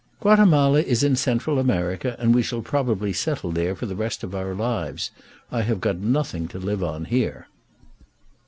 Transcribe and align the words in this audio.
"Guatemala 0.19 0.81
is 0.81 1.03
in 1.03 1.15
Central 1.15 1.59
America, 1.59 2.15
and 2.17 2.33
we 2.33 2.41
shall 2.41 2.63
probably 2.63 3.13
settle 3.13 3.51
there 3.51 3.75
for 3.75 3.85
the 3.85 3.95
rest 3.95 4.23
of 4.23 4.33
our 4.33 4.55
lives. 4.55 5.11
I 5.51 5.61
have 5.61 5.79
got 5.79 5.97
nothing 5.97 6.47
to 6.47 6.57
live 6.57 6.83
on 6.83 7.05
here." 7.05 7.45